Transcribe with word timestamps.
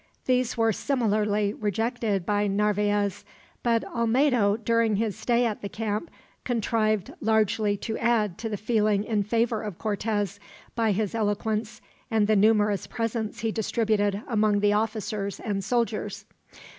These 0.25 0.57
were 0.57 0.73
similarly 0.73 1.53
rejected 1.53 2.25
by 2.25 2.47
Narvaez; 2.47 3.23
but 3.61 3.83
Olmedo, 3.83 4.57
during 4.57 4.95
his 4.95 5.15
stay 5.15 5.45
at 5.45 5.61
the 5.61 5.69
camp, 5.69 6.09
contrived 6.43 7.13
largely 7.21 7.77
to 7.77 7.99
add 7.99 8.39
to 8.39 8.49
the 8.49 8.57
feeling 8.57 9.03
in 9.03 9.21
favor 9.21 9.61
of 9.61 9.77
Cortez, 9.77 10.39
by 10.73 10.91
his 10.91 11.13
eloquence 11.13 11.81
and 12.09 12.25
the 12.25 12.35
numerous 12.35 12.87
presents 12.87 13.41
he 13.41 13.51
distributed 13.51 14.23
among 14.27 14.61
the 14.61 14.73
officers 14.73 15.39
and 15.39 15.63
soldiers. 15.63 16.25